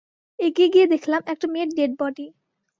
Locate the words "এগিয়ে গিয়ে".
0.39-0.85